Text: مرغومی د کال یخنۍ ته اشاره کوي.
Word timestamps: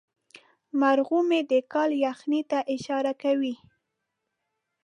مرغومی 0.79 1.41
د 1.51 1.53
کال 1.73 1.89
یخنۍ 2.05 2.41
ته 2.51 2.59
اشاره 2.75 3.13
کوي. 3.21 3.55